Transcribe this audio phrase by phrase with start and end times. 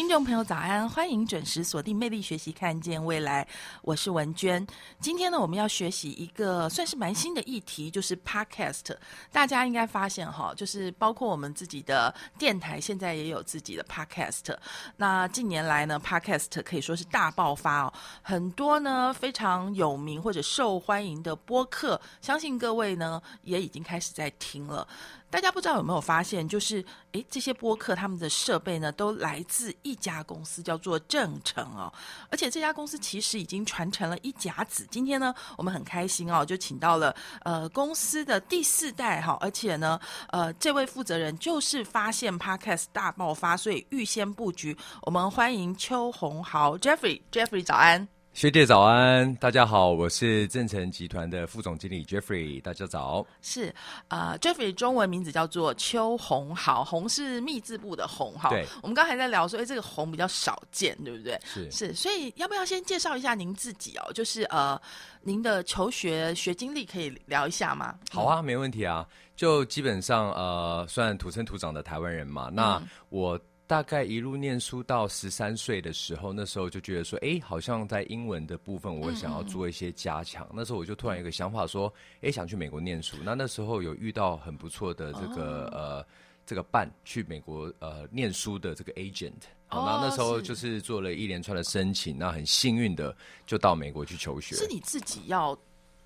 [0.00, 0.88] 听众朋友，早安！
[0.88, 3.44] 欢迎准时锁定《魅力学习，看见未来》，
[3.82, 4.66] 我是文娟。
[4.98, 8.96] 今天呢，我们要学习一个算是蛮新的议题，就是 Podcast。
[9.30, 14.56] 大家应该发现哈，就是包括我们自己的电台，现在也有自己的 Podcast。
[14.96, 17.92] 那近年来呢，Podcast 可以说是大爆发哦，
[18.22, 24.88] 很多呢非常有名或者受欢迎的播客，相信各位呢也已经开始在听了。
[25.30, 31.92] 大家不知道有没有发现，就是诶，这些播客他们的设备呢，都来自一家公司，叫做正成哦。
[32.30, 34.86] 而且这家公司其实已经传承了一甲子。
[34.90, 37.14] 今天呢，我们很开心哦，就请到了
[37.44, 40.00] 呃公司的第四代哈，而且呢，
[40.30, 44.76] 呃，这位负责人就是发现 Podcast 大爆发，所以预先布局。
[45.02, 48.19] 我们欢迎邱宏豪 Jeffrey，Jeffrey 早安。
[48.40, 53.26] 学姐早安，大家好，我是正成集团的副总经理 Jeffrey，大家早。
[53.42, 53.70] 是
[54.08, 58.48] 啊，Jeffrey 中文名字叫做邱宏豪，宏是密字部的宏哈。
[58.48, 61.38] 对，我们刚才在聊说，哎，这个宏比较少见，对不对？
[61.44, 64.10] 是是，所以要不要先介绍一下您自己哦？
[64.14, 64.80] 就是呃，
[65.20, 67.94] 您的求学学经历可以聊一下吗？
[68.10, 69.06] 好啊，没问题啊。
[69.36, 73.38] 就基本上呃，算土生土长的台湾人嘛，那我。
[73.70, 80.44] 大概一路念书到十三岁的时候，那时候就觉得说，哎，好像在英文的部分，我想要做一些加强。
[80.52, 83.16] 那时候我就突然有个想法，说，哎，想去美国念书。
[83.22, 86.04] 那那时候有遇到很不错的这个呃
[86.44, 89.30] 这个办去美国呃念书的这个 agent。
[89.68, 94.56] 好，那那时候就是做了一连串的申请，那很幸运的就到美国去求学。
[94.56, 95.56] 是你自己要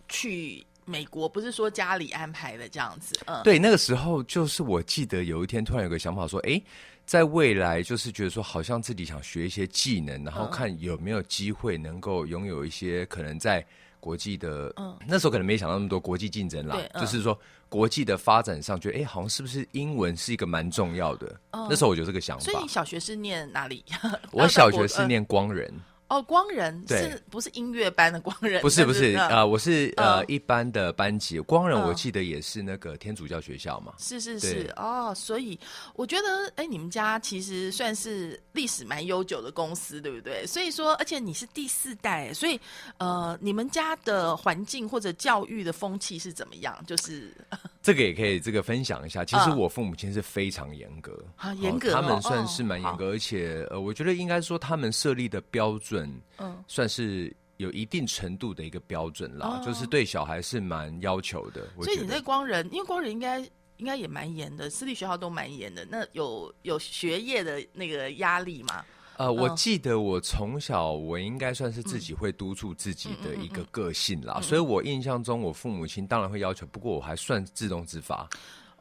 [0.06, 3.18] 去美国，不是说家里安排的这样子？
[3.24, 6.60] 嗯，对，那个时候就是我记得有一天突然有个想法，说，哎。
[7.06, 13.64] 在未来，就是觉得说，好像自己想学一些技能，然后看有没有机会能够拥有一些可能在
[14.00, 17.38] 国际的，嗯，那时候可能没想到那么多国际竞争啦，就是说
[17.68, 21.40] 国际的发展上，觉得哎，好像是不是英文是一个蛮重要的？
[21.52, 22.44] 那时候我有这个想法。
[22.44, 23.84] 所以你小学是念哪里？
[24.32, 25.72] 我小学是念光仁。
[26.14, 28.62] 哦，光人是不是音乐班的光人？
[28.62, 31.40] 不是不是啊，我是呃一般的班级。
[31.40, 33.92] 光人我记得也是那个天主教学校嘛。
[33.98, 35.58] 是是是哦，所以
[35.94, 40.46] 我觉得哎，你们家其实算是历史蛮悠久的公司，对不对？
[40.46, 42.60] 所以说，而且你是第四代，所以
[42.98, 46.78] 呃，你们家的环境或者教育的风气是怎么样？
[46.86, 47.34] 就是
[47.82, 49.24] 这个也可以这个分享一下。
[49.24, 56.03] 其实我父母亲是非常严格啊，严格，他们算是蛮严格，而且呃，我觉得应该说他们设立的标准。
[56.38, 61.68] 嗯，算是有一定程度的一个标准啦，就是对小孩是蛮要求的。
[61.82, 63.38] 所以你在光人，因为光人应该
[63.76, 65.86] 应该也蛮严的，私立学校都蛮严的。
[65.90, 68.84] 那有有学业的那个压力吗？
[69.16, 78.28] 呃，我记得我从小我应该算是自己会督促自己的一个个性啦，所以我印象中我父母亲当然会要求，不过我还算自动自发。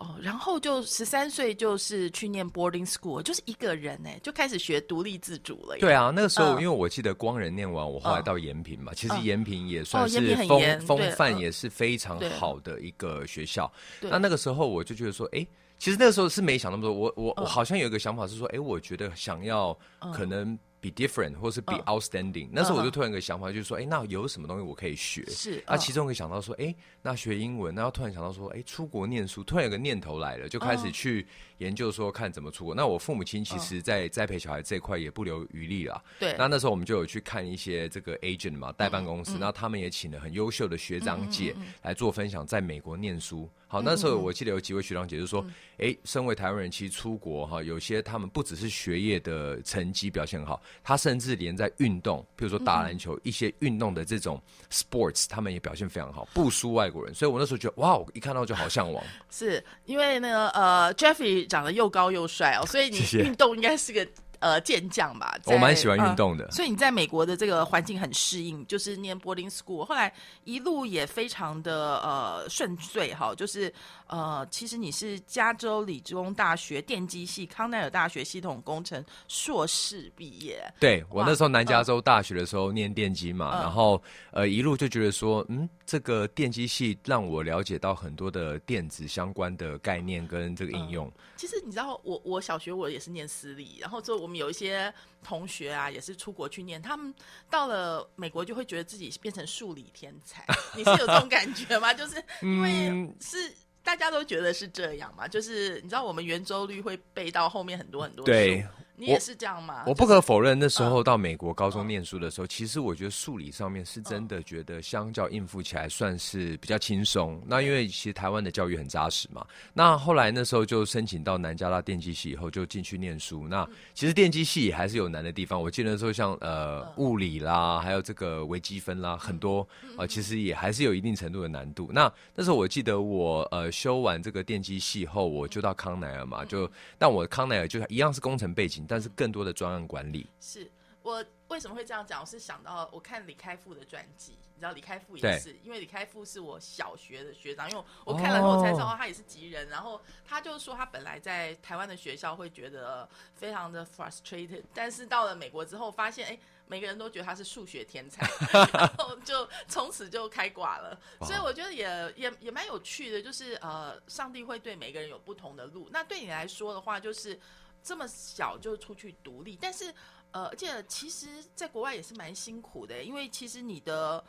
[0.04, 5.78] 哦，然后就十三岁就是去念 boarding school，就是一个人哎，就开始学独立自主了。
[5.78, 13.72] 对啊，那个时候因为我记得光仁念完，我后来到延平嘛，其实延平也算是风风范也是非常好的一个学校。
[14.02, 15.48] 那那个时候我就觉得说，哎，
[15.80, 19.78] 其实那个时候是没想那么多，我我我好像有一个想法是说，哎，我觉得想要
[20.14, 20.60] 可能。
[20.84, 22.50] Be different，或是 be outstanding。
[22.52, 25.24] 那时候我就突然一个想法，就是说，哎，那有什么东西我可以学？
[25.28, 25.64] 是。
[25.66, 27.74] 那其中会想到说，哎，那学英文。
[27.74, 29.42] 然后突然想到说，哎，出国念书。
[29.44, 31.26] 突然有个念头来了，就开始去
[31.60, 32.76] 研究说，看怎么出国。
[32.76, 36.04] 那我父母亲其实，在栽培小孩这一块也不留余力了。
[36.20, 36.36] 对。
[36.38, 39.34] 那那时候我们就有去看一些这个 agent 嘛，代办公司。
[39.40, 43.50] 然后他们也请了很优秀的学长姐来做分享，在美国念书。
[43.68, 45.44] 好，那时候我记得有几位学长姐就说，
[45.80, 50.62] 哎，身为台湾人，其实出国哈，有些他们不只是学业的成绩表现好。
[50.82, 57.14] 他甚至连在运动，比如说打篮球，一些运动的这种 sports，他们也表现非常好，不输外国人。
[57.14, 59.04] 所以我那时候觉得，哇，我一看到就好向往。
[59.30, 64.08] 是因为那个呃，Jeffrey 长得又高又帅哦，所以你运动应该是个。
[64.40, 70.14] 呃，健将吧，我蛮喜欢运动的，所以你在美国的这个环境很适应，就是念 boarding school，后来
[70.44, 73.74] 一路也非常的呃顺遂哈，就是
[74.14, 80.64] 呃，其实你是加州理工大学电机系、康奈尔大学系统工程硕士毕业。
[80.80, 84.00] 对我那时候南加州大学的时候念电机嘛，然后
[84.32, 91.12] 呃一路就觉得说，嗯，这个电机系让我了解到很多的电子相关的概念跟这个应用。
[91.36, 94.34] 其实你知道，我我小学我也是念私立，然后之后我们。
[94.44, 94.94] 有一些
[95.24, 97.14] 同学啊，也是出国去念，他们
[97.50, 100.46] 到了美国就会觉得自己变成数理天才。
[100.76, 101.94] 你是有这种感觉吗？
[101.94, 103.38] 就是因为嗯是
[103.84, 109.84] 大家都觉得是这样嘛，就是你知道我们圆周率会背到后面很多很多对数，你也是这样吗？
[109.88, 117.42] 我不可否认，那时候到美国高中念书的时候，其实我觉得数理上面是真的觉得相较应付起来算是比较轻松。
[117.48, 119.46] 那因为其实台湾的教育很扎实嘛。
[119.74, 123.48] 那后来那时候就申请到南加拉电机系以后就进去念书。
[123.48, 125.60] 那其实电机系也还是有难的地方。
[125.60, 129.68] 我记得那时候像呃物理啦，还有这个微积分啦，很多
[129.98, 131.90] 呃其实也还是有一定程度的难度。
[131.92, 136.70] 那那时候我记得我呃修完这个电机系后，我就到康奈尔嘛，就
[137.00, 140.30] 但我康奈尔就一样是工程背景，但是更多的专案管理。
[140.40, 140.70] 是
[141.02, 142.22] 我为什么会这样讲？
[142.22, 156.40] 我是想到我看李开复的传记，你知道李开复也是，因为李开复是我小学的学长，因为我看了后才知道他也是吉人，然后他就说他本来在台湾的学校会觉得非常的 frustrated，但是到了美国之后发现，哎。
[156.66, 158.26] 每个人都觉得他是数学天才，
[158.74, 160.98] 然后就从此就开挂了。
[161.22, 165.90] 所以我觉得也也也蛮有趣的，就是呃，上帝会对每个人有不同的路。
[165.92, 167.38] 那对你来说的话，就是
[167.84, 169.94] 这么小就出去独立，但是
[170.32, 174.24] 呃，而且其实在国外也是蛮辛苦的，因为其实你的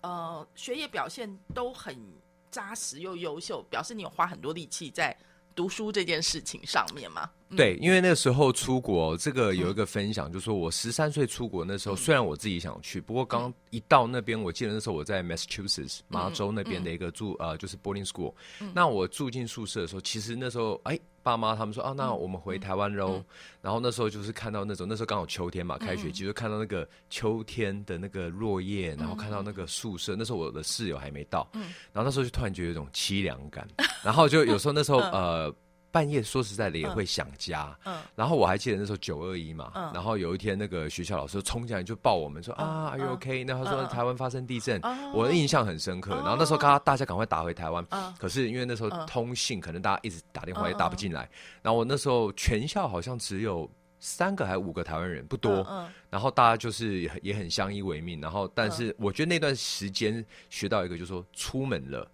[0.00, 1.98] 呃学业表现都很
[2.50, 5.14] 扎实又优秀，表示你有花很多力气在
[5.54, 7.30] 读书这件事情上面嘛。
[7.56, 18.32] 对，因为那个时候出国，这个有一个分享，就是说我十三岁出国那时候，虽然我自己想去，不过刚一到那边，我记得那时候我在 Massachusetts 麻州那边的一个住呃就是 boarding school，
[18.74, 20.98] 那我住进宿舍的时候，其实那时候哎。
[21.22, 23.22] 爸妈他们说啊，那我们回台湾喽。
[23.60, 30.16] 然后那时候就是看到那种，那时候刚好秋天嘛，开学季就看到那个秋天的那个落叶，然后看到那个宿舍。
[30.16, 31.46] 那时候我的室友还没到，
[31.92, 33.68] 然后那时候就突然觉得有一种凄凉感。
[34.02, 35.54] 然后就有时候那时候 呃。
[35.90, 37.98] 半夜说实在的也会想家，嗯。
[38.14, 39.90] 然后我还记得那时候九二一嘛，嗯。
[39.92, 43.44] 然后有一天那个学校老师冲进来就抱我们说、啊，Are you OK？
[43.44, 45.12] 那他说嗯台湾发生地震，哦。
[45.14, 46.14] 我的印象很深刻。
[46.16, 48.14] 然后那时候大家大家赶快打回台湾，嗯。
[48.18, 49.06] 可是因为那时候嗯。
[49.06, 51.28] 通信可能大家一直打电话也嗯打不进来，
[51.62, 55.66] 然后我那时候全校好像只有三个还五个台湾人，不多。
[55.68, 62.10] 嗯然后大家就是也很也很相依为命，然后但是我觉得那段时间学到一个，就是说出门了，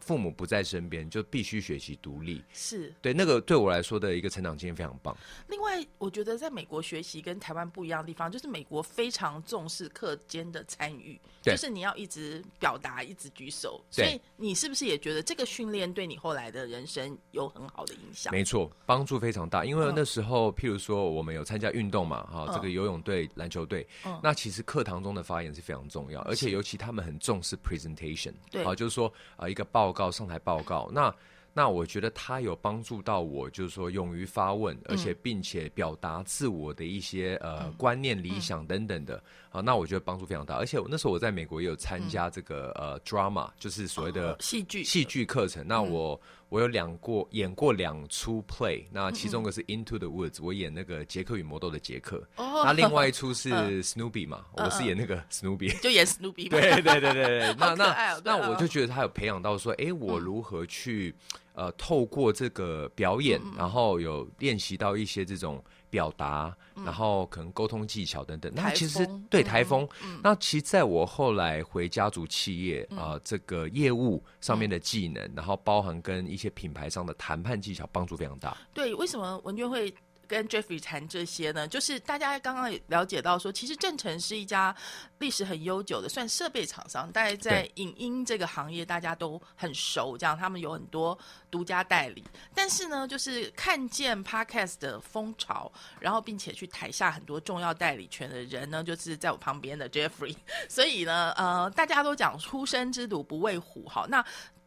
[0.00, 2.42] 父母不在身边，就必须学习独立。
[2.52, 2.92] 是。
[3.00, 5.16] 对，那个对我来说的一个成长经验非常棒。
[5.48, 13.82] 另外，我觉得在美国学习跟台湾不一样的地方，就是美国非常重视课间的参与，就是你要一直表达，一直举手。
[13.90, 18.32] 所以你是不是也觉得这个训练对你后来的人生有很好的影响？
[18.32, 19.64] 没错，帮助非常大。
[19.64, 31.14] 因为嗯那时候，譬如说我们有参加运动嘛，哈、嗯这个游泳队、篮球队，嗯那其实课堂中的发言是非常重要，而且尤其他们很重视 presentation，对好，就是说啊、呃一个报告上台报告，那。
[31.56, 39.60] 那我觉得他有帮助到我，就是说勇于发问，而且并且表达自我的一些呃观念、理想等等的啊。
[39.60, 40.56] 那我觉得帮助非常大。
[40.56, 45.64] 而且我那时候我在美国也有参加这个呃 drama，就是所谓的呃戏剧戏剧课程。
[45.64, 46.20] 那我
[46.54, 52.22] 我有两过演过两出 play，那其中一个是 Into the Woods，我演那个杰克与魔豆的杰克。
[52.36, 52.62] 哦。
[52.64, 53.50] 那另外一出是
[53.82, 55.76] Snoopy 嘛，我是演那个 Snoopy。
[55.82, 56.50] 就演 Snoopy 嘛。
[56.50, 61.12] 对对对对对， 那那那我就觉得他有培养到说，哎，我如何去
[61.54, 63.54] 呃透过这个表演，嗯。
[63.58, 65.60] 然后有练习到一些这种
[65.94, 68.50] 表达，然后可能沟通技巧等等。
[68.52, 69.88] 那其实对台风，
[70.24, 78.56] 那其实在我后来回家族企业嗯啊，这个业务上面的技能，然后包含跟一些品牌上的谈判技巧，帮助非常大。
[78.72, 79.94] 对，为什么文娟会
[80.26, 81.66] 跟 Jeffrey 谈这些呢？
[81.68, 84.74] 就是大家刚刚也了解到说，其实正成是一家
[85.18, 91.18] 历史很悠久的，算设备厂商，大概在影音这个行业大家都很熟，这样他们有很多
[91.50, 92.24] 独家代理。
[92.54, 100.34] 但是呢，就是看见 Podcast 的风潮，然后并且去台下很多重要代理权的人呢，就是在我旁边的 Jeffrey。
[100.68, 104.24] 所以呢，呃，大家都讲出生之犊不畏虎，好，那。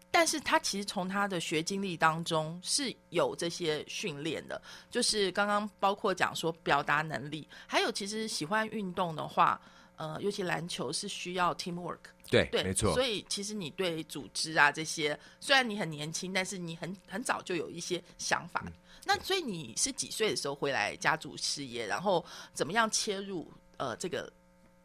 [0.10, 4.60] 但是他其实从他的学经历当中是有这些训练的，
[4.90, 9.62] 就是刚刚包括讲说表达能力，还有其实喜欢运动的话，
[9.96, 12.00] 呃，尤其篮球是需要 teamwork，
[12.30, 13.04] 对，对，没错所。
[13.04, 18.66] 以其实你对组织啊这些，虽然你很年轻，但是你很很早就有一些想法。
[19.06, 24.32] 那所以你是几岁的时候回来家族事业，然后怎么样切入呃这个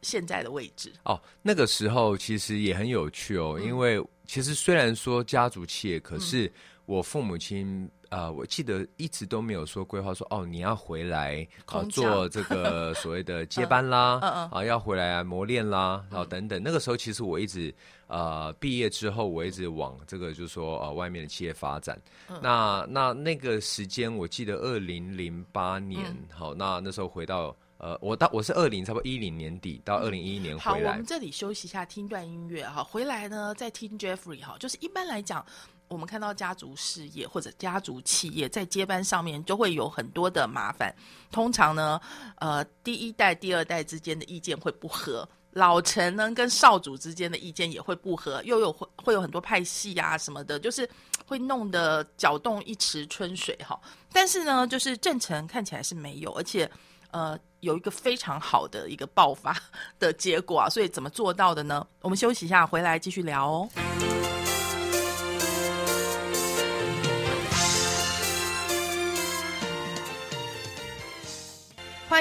[0.02, 0.92] 现在的位置？
[1.04, 4.00] 哦，那个时候其实也很有趣哦，嗯因为
[4.32, 6.50] 其实虽然说家族企业，可是
[6.86, 7.86] 我父母亲。
[8.08, 14.18] 啊，我记得一直都没有说规划说哦，你要回来啊做这个 所谓的接班啦，
[14.52, 16.62] 啊要回来磨练啦，然后等等。
[16.62, 17.74] 那个时候其实我一直
[18.08, 21.98] 呃毕业之后，我一直往这个就是说呃外面的企业发展。
[22.42, 30.86] 那那那个时间我记得二零零八年，好，那那时候回到呃我到我是二零差不多一零年底到二零一一年回来。
[30.86, 32.82] 好，我们这里休息一下，听段音乐哈。
[32.82, 35.44] 回来呢再听 Jeffrey 哈，就是一般来讲。
[35.88, 40.90] 我们看到家族事业或者家族企业在接班上面就会有很多的麻烦。
[41.30, 42.00] 通常呢，
[42.36, 50.88] 呃，第一代、第二代之间的意见会不合，老陈呢跟少主之间的意见也会不合，又有会会有很多派系啊什么的，就是
[51.26, 53.78] 会弄得搅动一池春水哈。
[54.14, 56.70] 但是呢，就是郑成看起来是没有，而且
[57.10, 59.56] 呃有一个非常好的一个爆发
[59.98, 60.68] 的结果啊。
[60.68, 61.84] 所以怎么做到的呢？
[62.00, 63.68] 我们休息一下，回来继续聊哦。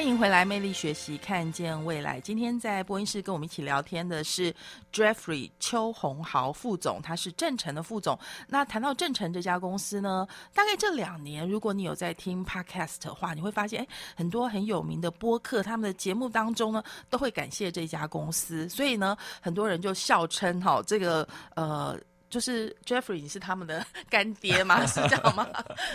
[0.02, 2.20] 欢迎回来，魅力学习，看见未来。
[2.20, 4.52] 今天在播音室跟我们一起聊天的是
[4.92, 8.18] Jeffrey 邱宏豪副总，他是正成的副总。
[8.48, 18.68] 那谈到正成这家公司呢，大概这两年，如果你有在听 Podcast 的话，你会发现，哎，很多很有名的播客，他们的节目当中呢，都会感谢这家公司。
[18.70, 21.96] 所以呢，很多人就笑称，哈，这个呃，
[22.28, 24.84] 就是 Jeffrey，你是他们的干爹吗？
[24.90, 25.48] 是这样吗？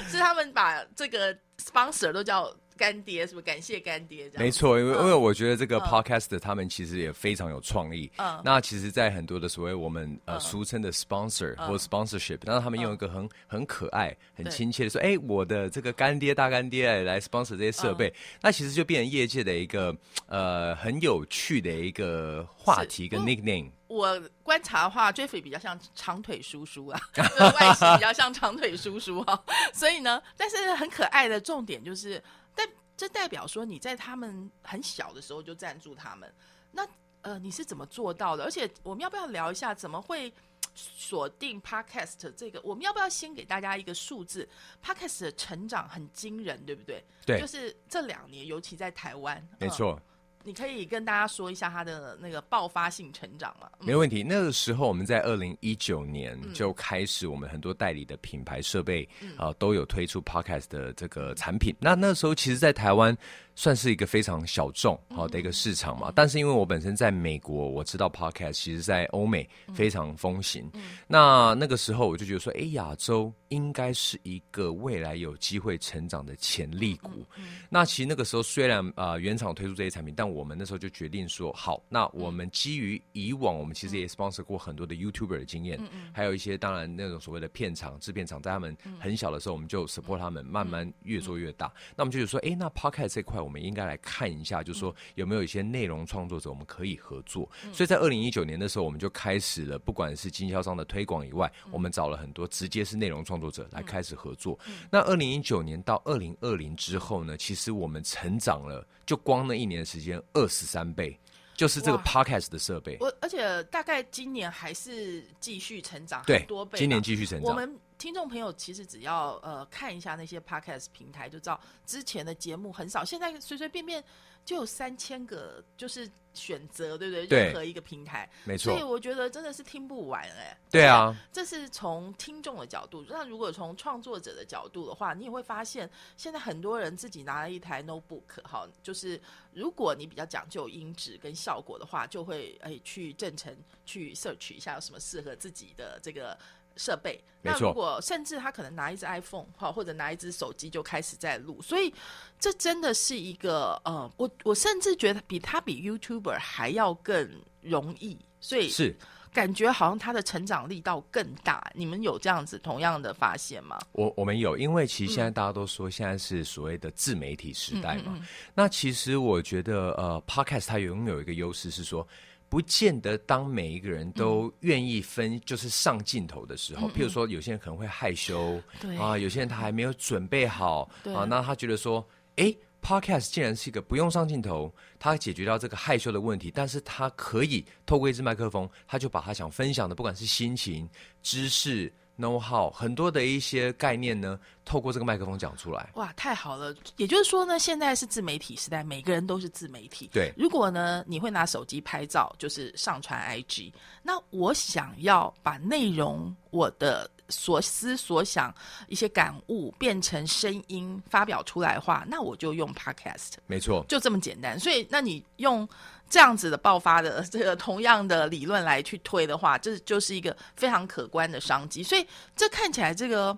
[0.06, 2.48] 是他们把这个 sponsor 都叫。
[2.76, 3.42] 干爹是不是？
[3.42, 8.10] 感谢干爹这样，没错，因为因为我觉得这个 podcast 他们其实也非常有创意。
[8.16, 23.70] 嗯，那其实，在很多的所谓我们呃俗称的 sponsor 或 sponsorship，那他们用一个很很可爱、很亲切的说：“哎，我的这个干爹、大干爹来 sponsor 这些设备。”那其实就变成业界的一个呃很有趣的一个话题跟 nickname。
[23.88, 27.00] 我观察的话，Jeffrey 比较像长腿叔叔啊，
[27.60, 29.40] 外形比较像长腿叔叔哈。
[29.72, 32.22] 所以呢，但是很可爱的重点就是。
[32.56, 36.34] 但这代表说你在他们很小的时候就赞助他们，
[36.72, 36.84] 那
[37.20, 38.42] 呃你是怎么做到的？
[38.42, 40.32] 而且我们要不要聊一下怎么会
[40.74, 42.60] 锁定 Podcast 这个？
[42.62, 44.48] 我们要不要先给大家一个数字
[44.82, 47.04] ？Podcast 的成长很惊人，对不对？
[47.24, 50.00] 对，就是这两年，尤其在台湾，没错。
[50.46, 53.68] 你可以跟大家说一下它的那个爆发性成长吗？
[53.80, 54.22] 没问题。
[54.22, 61.74] 那个时候我们在二零一九年就开始，我们很多代理的品牌设备啊都有推出 Podcast 的这个产品。
[61.80, 63.16] 那那时候其实，在台湾。
[63.58, 70.70] 算是一个非常小众好的一个市场嘛，但是因为我本身在美国，我知道 podcast 其实在欧美非常风行。
[71.06, 77.24] 那那个时候我就觉得说，哎，亚洲应该是一个未来有机会成长的潜力股。
[77.70, 85.80] 那其实那个时候虽然啊原厂推出这些产品，但我们那时候就决定说，好，那我们基于以往我们其实也 sponsor 过很多的 YouTuber 的经验，
[86.12, 91.72] 还有一些当然那种所谓的片场制片厂，在他们很小的时候，我们就 support 他们，慢慢越做越大。
[91.96, 93.45] 那我们就说，哎，那 podcast 这块。
[93.46, 97.48] 我们应该来看一下，就是说有没有一些内容创作者我们可以合作。
[97.72, 104.58] 所以在二零一九年的时候，我们就开始了，不管是经销商的推广以外，我们找了很多直接是内容创作者来开始合作。
[104.90, 111.16] 那二零一九年到二零二零之后呢，其实我们成长了，就光那一年的时间二十三倍，
[111.54, 112.96] 就是这个 podcast 的设备。
[113.00, 116.76] 我而且大概今年还是继续成长，对，多倍。
[116.76, 117.50] 今年继续成长。
[117.50, 117.78] 我们。
[117.98, 124.02] 听众朋友，其实只要呃看一下那些 podcast 平台，就知道之前的节目很少，现在随随便便
[124.44, 127.26] 就有三千个，就是选择，对不对？
[127.26, 128.70] 任何一个平台，没错。
[128.70, 130.56] 所以我觉得真的是听不完哎。
[130.70, 133.04] 对啊，这是从听众的角度。
[133.08, 139.20] 那如果从创作者的角度的话，你也会发现，现在很多人自己拿了一台 notebook，哈，就是
[139.52, 146.38] 如果你比较讲究音质跟效果的话，就会哎去正成去 search 一下有什么适合自己的这个。
[146.76, 151.92] 设备，那如果甚至他可能拿一只 iPhone 哈，或者拿一只手机就开始在录，所以
[152.38, 157.28] 这真的是一个呃，我我甚至觉得比他比 YouTuber 还要更
[157.62, 158.94] 容易，所以是
[159.32, 161.70] 感觉好像他的成长力道更大。
[161.74, 163.78] 你们有这样子同样的发现吗？
[163.92, 168.18] 我我们有，因为其实现在大家都说现在是所谓的自媒体时代嘛，
[168.54, 172.06] 那其实我觉得呃，Podcast 它拥有一个优势是说。
[172.48, 178.60] 不见得当每一个人都愿意分，就是上镜头的时候，譬如说有些人可能会害羞，
[178.98, 190.88] 啊，有些人他还没有准备好，啊，那他觉得说，哎，Podcast 竟然是一个不用上镜头，他解决掉这个害羞的问题，但是他可以透过一支麦克风，他就把他想分享的，不管是心情、
[191.22, 194.38] 知识、know how，很多的一些概念呢。
[194.64, 195.90] 透过这个麦克风讲出来。
[195.94, 196.74] 哇，太好了！
[196.96, 200.10] 也就是说呢，现在是自媒体时代，每个人都是自媒体。
[200.12, 203.72] 对，如果呢你会拿手机拍照，就是上传 IG。
[204.02, 208.52] 那我想要把内容，我的所思所想、
[208.88, 213.34] 一些感悟变成声音发表出来的话，那我就用 Podcast。
[213.46, 214.58] 没错，就这么简单。
[214.58, 215.68] 所以，那你用
[216.08, 221.82] 这样子的爆发的 这个同样的理论来去推的话，这就是一个非常可观的商机。
[221.82, 223.36] 所以，这看起来这个。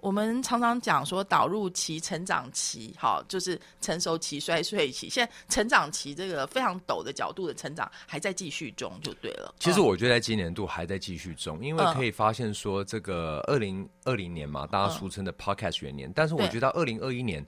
[0.00, 5.08] 我们常常讲说导入期、成长期，好，就是成熟期、衰退期。
[5.08, 9.54] 现在成长期这个非常陡的角度的成长还在继续中，就对了。
[9.58, 16.12] 其实我觉得在今年度还在继续中，因为可以发现说，这个二零二零年嘛，大家俗称的 Podcast 元年。
[16.14, 17.42] 但是我觉得二零二一年，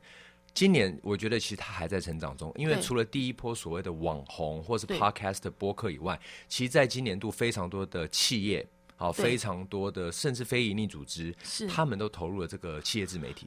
[0.56, 8.66] 今年我觉得其实它还在成长中，因为除了第一波所谓的网红或是 Podcast 的播客以外，其实在今年度非常多的企业。
[8.98, 13.46] 好，非常多的甚至非营利组织，是他们都投入了这个企业自媒体。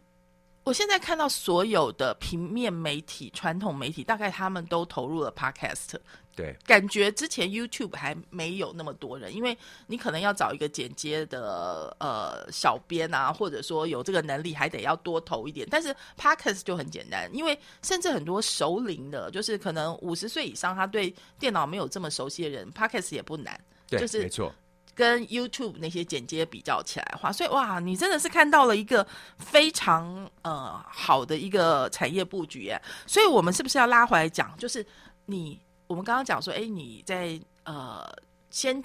[0.66, 5.96] 我现在看到所有的平面媒体、传统媒体，大概他们都投入了 Podcast。
[6.40, 15.68] 对，感觉之前 YouTube 还没有那么多人，因为你可能要找一个剪接的呃小编啊，或者说有这个能力，还得要多投一点。
[15.70, 23.60] 但是 Podcast 就很简单，因为甚至很多熟龄的，就是可能五十岁以上，他对电脑没有这么熟悉的人，Podcast 也不难。
[23.90, 24.56] 对，就是没错。
[24.96, 29.06] 跟 YouTube 那些剪接比较起来的话，所以哇，你真的是看到了一个
[29.38, 32.82] 非常呃好的一个产业布局耶。
[33.06, 34.54] 所以我们是不是要拉回来讲？
[34.58, 34.86] 就是
[35.26, 35.58] 你
[35.90, 38.08] 我们刚刚讲说，哎，你在呃
[38.52, 38.82] 先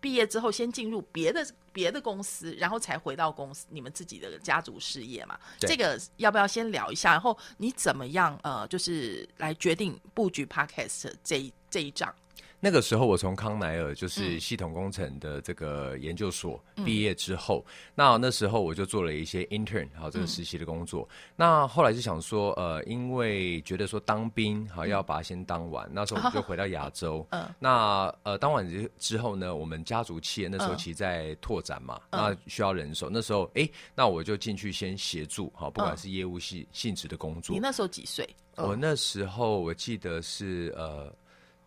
[0.00, 5.40] 毕业之后，先进入别的别的公司，然后才回到公司你们自己的家族事业嘛？
[5.58, 7.12] 这个要不要先聊一下？
[7.12, 12.14] 然后你怎么样呃，就是来决定布局 Podcast 这一这一章？
[12.64, 21.08] 那个时候，我从康奈尔就是系统工程的这个研究所毕业之后，那那时候我就做了一些 intern，好这个实习的工作。
[21.34, 27.26] 那后来就想说，呃，因为觉得说当兵好要把它先当完，那时候我们就回到亚洲。
[27.34, 27.52] 嗯。
[27.58, 33.10] 那呃，当完之之后呢，我们家族企业那时候其实在拓展嘛，那需要人手。
[33.10, 37.52] 那时候，哎，那我就进去先协助，好，不管是业务性性质的工作。
[37.52, 38.24] 你那时候几岁？
[38.54, 41.12] 我那时候我记得是呃。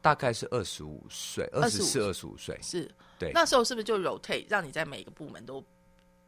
[0.05, 3.31] 大概是二十五岁，二十四、二十五岁，是对。
[3.33, 5.59] 那时候是不是就 rotate，让你在每个部门都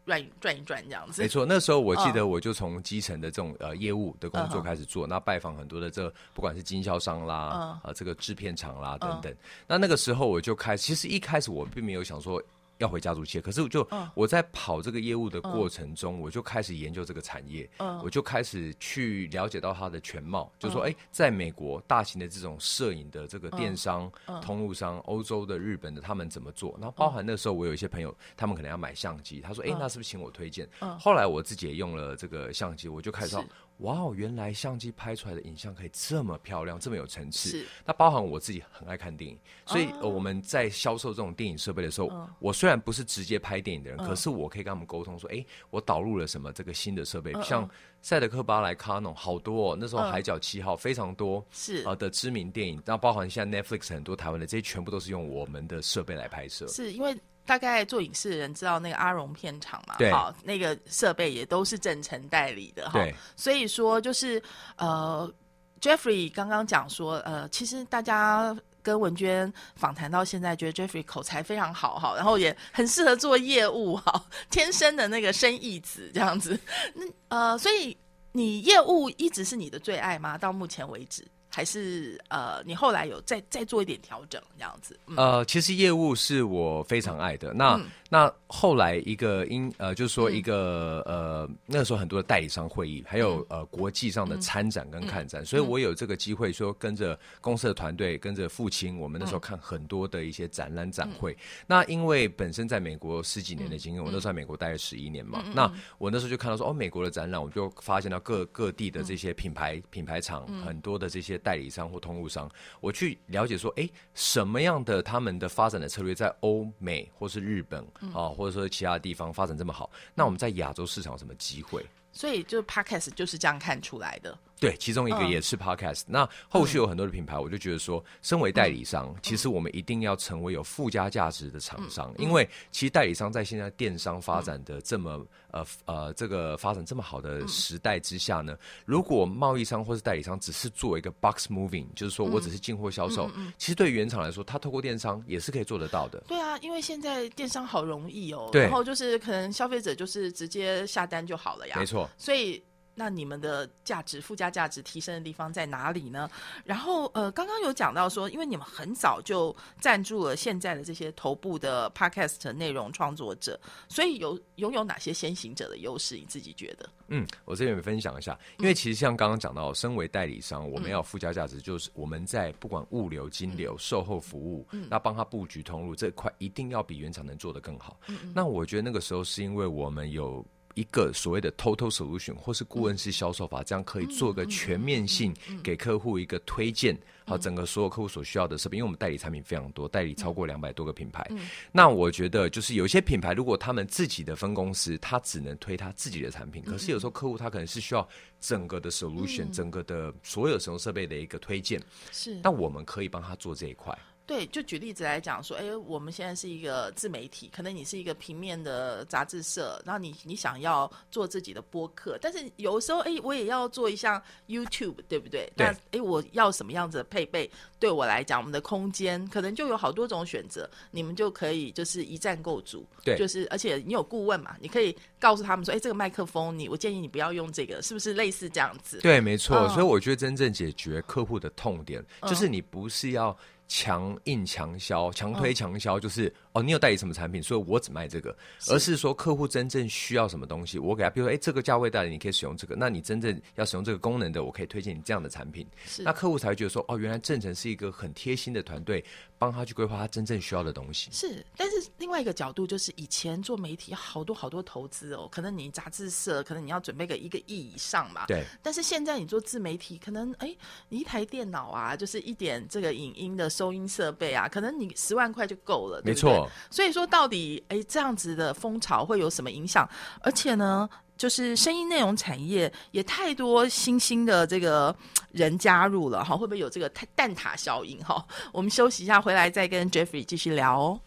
[0.03, 1.21] 转转一转这样子？
[1.21, 9.31] 没错，那时候我记得我就从基层的这种呃业务的工作开始做，那拜访很多的这不管是经销商啦，啊这个制片厂啦等等。
[9.67, 12.41] 那那个时候我就开，其实一开始我并没有想说。
[12.77, 17.69] 要回家族企业，可是我就我在跑这个业务的过程中，我就开始研究这个产业，
[18.03, 24.11] 我就开始去了解到它的全貌，就说哎，在美国大型的这种摄影的这个电商
[24.41, 26.75] 通路商，欧洲的、日本的，他们怎么做？
[26.79, 30.67] 然后包含那时候我有一些朋友，他们可能要买相机，他说哎，那是不是请我推荐？
[30.99, 33.37] 后来我自己也用了这个相机，我就开始。
[33.79, 37.49] 哇哦，原来相机拍出来的影像可以这么漂亮，这么有层次。
[37.49, 47.69] 是，那包含我自己很爱看电影，所以我们在销售这种电影设备的时候，我虽然不是直接拍电影的人，可是我可以跟他们沟通说，哎，我导入了什么这个新的设备，像
[48.01, 49.77] 赛德克巴莱、卡农，好多哦。
[49.79, 56.67] 那时候海角七号非常多，是啊的知名电影，那包含像 Netflix 很多台湾的，这些全部都是用我们的设备来拍摄。
[56.67, 57.15] 是因为。
[57.47, 59.95] 大概做影视的人知道那个阿荣片场嘛？
[60.11, 63.03] 好，那个设备也都是正成代理的哈。
[63.37, 64.41] 所以说就是
[64.75, 65.33] 呃
[65.81, 76.59] ，Jeffrey 刚刚讲说，呃，其实大家跟文娟访谈到现在，觉得 Jeffrey 口才非常好哈，然后也很适合做业务哈， 天生的那个生意子这样子。
[76.93, 77.97] 那呃，所以
[78.33, 80.37] 你业务一直是你的最爱吗？
[80.37, 81.25] 到目前为止？
[81.57, 84.95] 还是呃，你后来有再再做一点调整这样子？
[85.15, 87.51] 呃，其实业务是我非常爱的。
[87.51, 101.35] 那那后来一个因呃，就是说一个呃，那时候很多的代理商会议，还有呃国际上的参展跟看展，所以我有这个机会说跟着公司的团队，跟着父亲，我们那时候看很多的一些展览展会。
[101.65, 105.43] 那因为本身在美国十几年的经验，我那时候在美国待了十一年嘛。
[105.55, 105.67] 那
[105.97, 117.79] 我那时候就看到说，哦，美国的展览，我就发现到各各地的这些品牌品牌厂，很多的这些代理商或通路商，我去了解说，哎，什么样的他们的发展的策略在欧美或是日本。
[118.13, 121.85] 啊，或者说其他地方发展这么好，那我们在亚洲市场有什么机会？
[122.11, 124.37] 所以就 Podcast 就是这样看出来的。
[124.59, 125.27] 对，其中一个嗯。
[125.27, 126.03] 也是 podcast。
[126.07, 146.23] 那后续有很多的品牌，我就觉得说，身为代理商，其实我们一定要成为有附加价值的厂商，因为其实代理商在现在电商发展的这么呃呃这个发展这么好的时代之下呢，如果贸易商或是代理商只是做一个 box moving，就是说我只是进货销售，其实对原厂来说，他透过电商也是可以做得到的。
[146.27, 152.63] 对啊，因为现在电商好容易哦，然后就是可能消费者就是直接下单就好了呀，没错，所以。
[152.99, 156.27] 那你们的价值、附加价值提升的地方在哪里呢？
[156.65, 166.15] 然后，呃，刚刚有讲到说，因为你们很早就赞助了现在的这些头部的 podcast 内容创作者，所以有拥有哪些先行者的优势？
[166.15, 166.89] 你自己觉得？
[167.09, 177.99] 嗯，我这边分享一下，因为其实像刚刚讲到，身为代理商，我们要附加价值，就是我们在不管物流、金流、售后服务，那帮他布局通路这块，一定要比原厂能做得更好。
[178.33, 180.43] 那我觉得那个时候是因为我们有。
[180.77, 191.27] 一个所谓的 total solution 或是顾问式销售法，这样可以做个全面性，给客户一个推荐，好，整个所有客户所需要的设备，因为我们代理产品非常多，代理超过两百多个品牌。
[191.71, 198.07] 那我觉得就是有一些品牌，如果他们自己的分公司，他只能推他自己的产品，可是有时候客户他可能是需要
[198.39, 203.97] 整个的 solution，整个的所有使用设备的一个推荐，是那我们可以帮他做这一块。
[204.27, 215.49] 对，就举例子来讲说，哎，我们现在是一个自媒体，可能你是一个平面的杂志社，然后你你想要做自己的播客，但是有时候，哎，我也要做一项 YouTube，对不对？
[215.55, 217.49] 对那哎，我要什么样子的配备？
[217.79, 228.99] 对我来讲，我们的空间可能就有好多种选择，你们就可以就是一站购足，对就是而且你有顾问嘛，你可以告诉他们说，哎，这个麦克风你我建议你不要用这个，是不是类似这样子？
[228.99, 229.55] 对，没错。
[229.57, 238.35] 嗯所以我觉得真正解决客户的痛点，就是你不是要强硬强销、强推强销，就是哦，你有代理什么产品，所以我只卖这个，
[238.69, 249.05] 而是说客户真正需要什么东西，我给他，比如说，哎，这个价位代理你可以使用这个，那你真正要使用这个功能的，我可以推荐你这样的产品，是那客户才会觉得说，哦，原来正成是一个很贴心的团队，
[249.37, 251.11] 帮他去规划他真正需要的东西。
[251.11, 258.25] 是，但是另外一个角度就是，以前做媒体好多好多投资哦，可能你杂志社可能你要准备个一个亿以上嘛。
[258.25, 258.43] 对。
[258.63, 260.55] 但是现在你做自媒体，可能哎，
[260.89, 266.46] 你一台电脑啊，就是一点这个影音的收音设备啊，可能你十万块就够了，对不对没错。
[266.69, 269.87] 所以说，到底哎这样子的风潮会有什么影响？
[270.21, 270.89] 而且呢？
[271.17, 274.95] 就是声音内容产业也太多新兴的这个
[275.31, 278.23] 人加入了哈，会不会有这个蛋蛋挞效应哈？
[278.51, 280.99] 我们休息一下，回来再跟 Jeffrey 继续聊哦。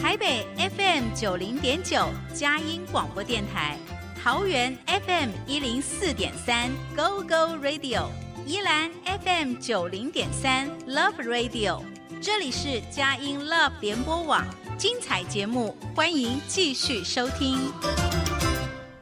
[0.00, 0.44] 台北
[0.76, 3.78] FM 九零点九佳音广播电台，
[4.22, 8.06] 桃园 FM 一零四点三 Go Go Radio，
[8.46, 11.82] 宜兰 FM 九零点三 Love Radio，
[12.22, 14.46] 这里是佳音 Love 联播网，
[14.78, 17.58] 精彩节目，欢迎继续收听。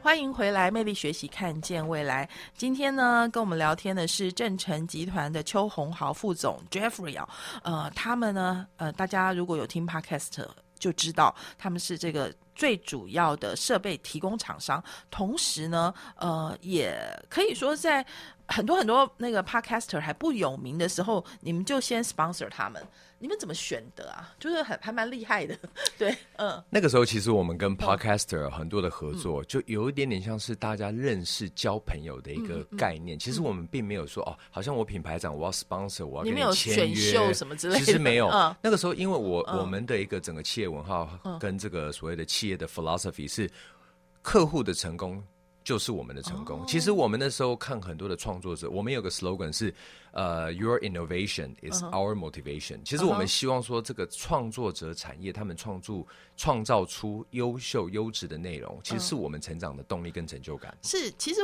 [0.01, 2.27] 欢迎回来，魅力学习，看见未来。
[2.57, 7.29] 今天呢，跟我们聊天的是正成集团的邱宏豪副总 Jeffrey 啊，
[7.61, 10.43] 呃，他们呢，呃，大家如果有听 Podcast
[10.81, 18.03] 就知道，他们是这个最主要的设备提供厂商，同时呢，呃，也可以说在
[18.51, 22.81] 很多很多那个 Podcaster 还不有名的时候，你们就先 sponsor 他们。
[23.23, 24.33] 你们怎么选的啊？
[24.39, 25.55] 就是很还蛮厉害的，
[25.95, 33.19] 对，嗯，那个时候其实我们跟 podcaster 很多的合作，就有一点点像是大家认识、交朋友的一个概念。
[33.19, 38.27] 其实我们并没有说哦，好像我品牌长我要 sponsor，我要跟你们有选签约秀什么之类的其实没有。
[38.29, 41.07] 嗯那个时候，因为我我们的一个整个企业文化
[41.39, 43.47] 跟这个所谓的企业的 philosophy 是
[44.23, 45.23] 客户的成功。
[45.63, 46.65] 就是我们的成功。
[46.67, 49.73] 其实我们那时候看很多的创作者，我们有个 slogan 是
[50.11, 52.79] 呃，Your innovation is our motivation。
[52.83, 60.75] 其实我们希望说，这个创作者产业他们创作创造出优秀优质的内容，其实是我们成长的动力跟成就感。
[60.81, 61.41] 是，其实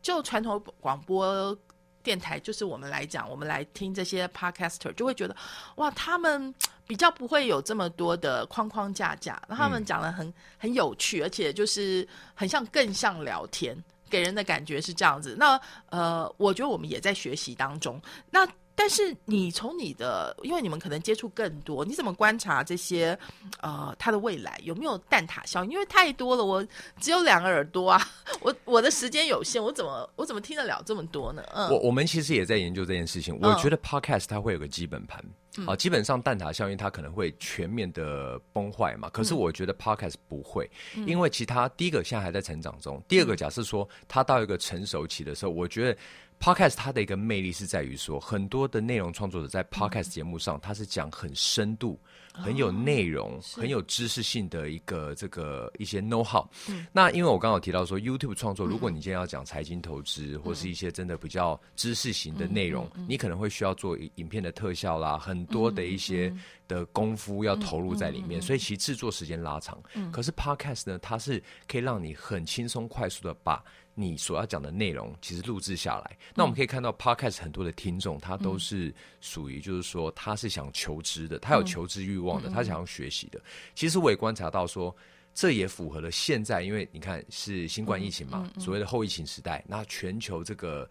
[0.00, 1.56] 就传统广播
[2.06, 5.34] 电台，就是我们来讲，我们来听这些 podcaster，就会觉得
[5.74, 6.54] 哇，他们
[6.86, 13.76] 比较不会有这么多的框框架架，那他们讲的很、很有趣，而且就是很像更像聊天，
[14.08, 15.34] 给人的感觉是这样子。
[15.36, 18.00] 那呃，我觉得我们也在学习当中。
[18.30, 18.46] 那
[18.78, 23.18] 但是你从你的，因为你们可能接触更多，你怎么观察这些
[23.62, 25.70] 呃它的未来有没有蛋挞效应？
[25.70, 26.64] 因为太多了，我
[27.00, 28.08] 只有两个耳朵啊，
[28.40, 31.42] 我我的时间有限，我怎么我怎么听得了这么多呢？
[31.54, 33.36] 嗯，我我们其实也在研究这件事情。
[33.40, 35.24] 我觉得 podcast 它会有个基本盘，
[35.66, 39.08] 啊，基本上蛋挞效应它可能会全面的崩坏嘛。
[39.08, 40.70] 可是我觉得 podcast 不会，
[41.06, 45.98] 因为其他第一个现在还在成长中，第二个假设说它到一个成熟期的时候，我觉得。
[46.40, 51.98] Podcast 它的一个魅力是在于说，很多的内容创作者在 Podcast 节目上，他是讲很深度、
[52.32, 56.46] 很有内容、很有知识性的一个这个一些 know how。
[56.92, 66.32] 那因为我刚好提到说，YouTube 创作，如果你今天要讲财经投资或是一些真的比较知识型的内容，你可能会需要做影片的特效啦，很多的一些
[66.68, 69.76] 的功夫要投入在里面，所以其制作时间拉长。
[70.12, 73.64] 可是 Podcast 呢，它是可以让你很轻松、快速的把。
[73.98, 83.40] 你所要讲的内容其实录制下来，那我们可以看到 podcast 很多的听众，他都是属于就是说他是想求知的，他有求知欲望的，他想要学习的。
[83.74, 84.94] 其实我也观察到说，
[85.34, 90.88] 这也符合了现在，因为你看是新冠疫情嘛，所谓的后疫情时代，那全球这个。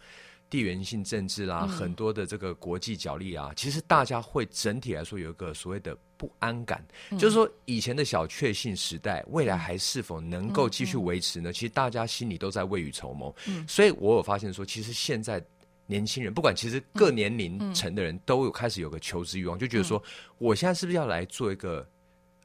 [0.50, 6.86] 地缘性政治啦，很多的这个国际角力啊，其实大家会整体来说有一个所谓的不安感，
[7.18, 11.52] 就是说以前的小确幸时代，未来还是否能够继续维持呢？
[11.52, 13.36] 其实大家心里都在未雨绸缪。
[13.68, 15.44] 所以我有发现说，其实现在
[15.88, 20.02] 年轻人，不管其实各年龄层的人都有开始有个求知欲望，就觉得说，
[20.38, 21.86] 我现在是不是要来做一个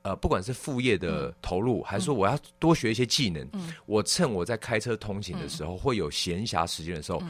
[0.03, 3.49] 呃，不管是副业的投入，还是说我要多学一些技能？
[3.87, 7.23] 我趁我在开车通勤的时候，会有闲暇时间的时候。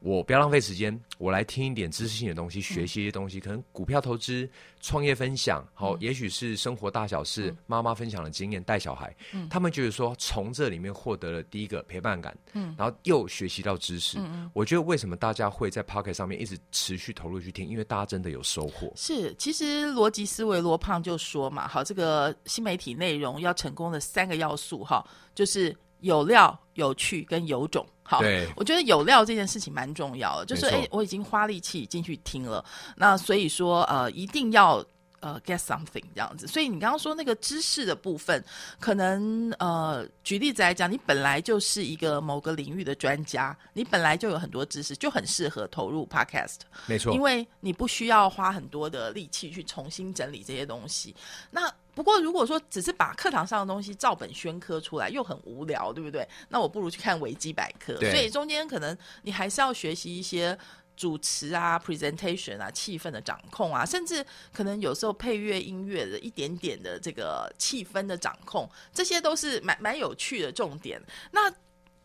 [0.00, 4.48] 我不要浪费时间，我来听一点知识性的东西，学习一些东西，可能股票投资、
[4.80, 9.14] 创业分享，好，也许是生活大小事，妈妈分享的经验，带小孩，
[9.50, 14.48] 他们觉得说从这里面获得了第一个陪伴感，嗯，然后又学习到知识，嗯。
[14.54, 18.92] 我觉得为什么大家会在 Pocket 上面一直持续投入去听，因为大家真的有收获。
[18.94, 27.84] 是，其实逻辑思维罗胖就说嘛，好，这个新媒体内容要成功的三个要素，哈，就是有料、有趣跟有种。
[28.10, 28.22] 好，
[28.56, 32.64] 我觉得有料这件事情蛮重要的，就是哎，我已经花力气进去听了，
[32.96, 34.82] 那所以说呃，一定要
[35.20, 36.46] 呃 get something 这样子。
[36.46, 38.42] 所以你刚刚说那个知识的部分，
[38.80, 46.60] 可能呃，举例子来讲，你本来就是一个某个领域的专家，你本来就有很多知识，就很适合投入 podcast。
[46.86, 51.14] 没错，因为你不需要花很多的力气去重新整理这些东西。
[51.50, 56.24] 那不过，如果说只是把课堂上的东西照本宣科出来，又很无聊，对不对？
[56.48, 57.98] 那我不如去看维基百科。
[57.98, 60.56] 所以中间可能你还是要学习一些
[60.96, 71.02] 主持啊、presentation 啊、气氛的掌控啊，甚至可能有时候配乐音乐的一点点的这个气氛的掌控，这些都是蛮蛮有趣的重点。
[71.32, 71.52] 那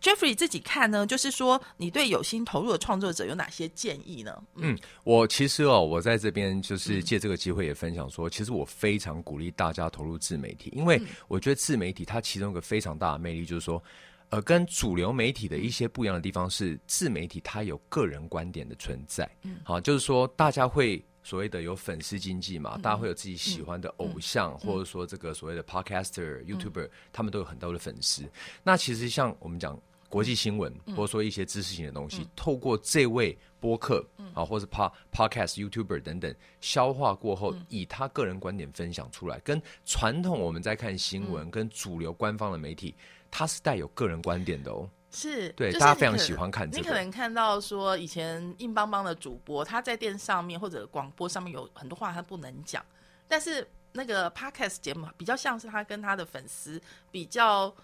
[0.03, 4.43] Jeffrey 自己看呢，就是说你对有心投入的创作者有哪些建议呢？
[4.55, 13.81] 嗯，我其实哦，我在这边就是借这个机会也分享说，其实我非常鼓励大家投入自媒体，因为我觉得自媒体它其中一个非常大的魅力就是说，
[14.27, 19.25] 呃，跟主流媒体的一些不一样的地方是，自媒体它有个人观点的存在。
[19.43, 28.29] 嗯，好，就是说大家会所谓的有粉丝经济嘛，大家会有自己喜欢的偶像，或者说这个所谓的 podcaster、YouTuber，他们都有很多的粉丝。
[28.63, 29.79] 那其实像我们讲。
[30.13, 42.93] 国际新闻，或者说一些知识型的东西，透过这位播客啊，或是 pod podcast YouTuber 等等消化过后，以他个人观点分享出来，跟传统我们在看新闻跟主流官方的媒体，
[43.31, 44.87] 他是带有个人观点的哦。
[45.09, 46.69] 是对，大家非常喜欢看。
[46.71, 52.85] 你可能看到说，以前硬邦邦的主播，他在电视上面或者广播上面有很多话他不能讲，
[53.27, 57.75] 但是那个 podcast 节目比较像是他跟他的粉丝比较。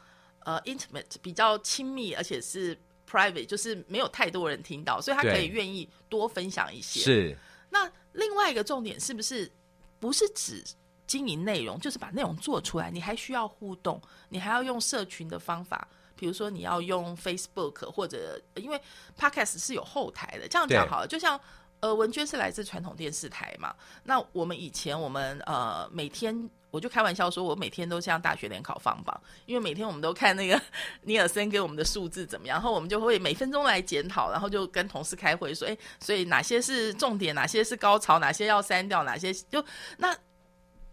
[0.46, 2.78] 呃，intimate 比较亲密，而且是
[3.10, 7.00] private，就是没有太多人听到，所以他可以愿意多分享一些。
[7.00, 7.38] 是。
[7.70, 9.52] 那另外一个重点是不是
[10.00, 10.64] 不是指
[11.06, 12.90] 经营内容，就是把内容做出来？
[12.90, 18.82] 你还需要互动，你还要用社群的方法，比如说你要用 Facebook 或者因为
[19.18, 21.08] Podcast 是有后台的，这样讲好了。
[21.08, 21.40] 就像
[21.80, 26.50] 呃，文娟是来自传统电视台嘛，那我们以前我们呃每天。
[26.72, 30.62] 我就开玩笑说，我每天都像大学联考放榜，因为每天我们都看那个
[31.02, 39.66] 尼尔森给我们的数字怎么样，然后我们就会每分钟来检讨，然后就跟同事开会说，哎，所以哪些是重点，哪些是高潮，哪些要删掉，哪些就
[39.98, 40.16] 那。